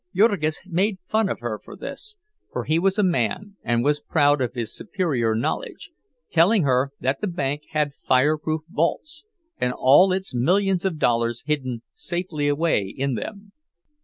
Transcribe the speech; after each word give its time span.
Jurgis 0.15 0.63
made 0.65 0.97
fun 1.05 1.29
of 1.29 1.41
her 1.41 1.59
for 1.63 1.75
this, 1.75 2.15
for 2.51 2.63
he 2.63 2.79
was 2.79 2.97
a 2.97 3.03
man 3.03 3.57
and 3.61 3.83
was 3.83 3.99
proud 3.99 4.41
of 4.41 4.55
his 4.55 4.73
superior 4.75 5.35
knowledge, 5.35 5.91
telling 6.31 6.63
her 6.63 6.91
that 6.99 7.21
the 7.21 7.27
bank 7.27 7.65
had 7.73 7.93
fireproof 8.01 8.61
vaults, 8.67 9.25
and 9.59 9.73
all 9.77 10.11
its 10.11 10.33
millions 10.33 10.85
of 10.85 10.97
dollars 10.97 11.43
hidden 11.45 11.83
safely 11.93 12.47
away 12.47 12.81
in 12.97 13.13
them. 13.13 13.51